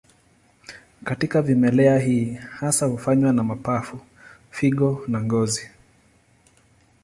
[1.03, 3.99] Katika vimelea hii hasa hufanywa na mapafu,
[4.51, 5.71] figo na ngozi.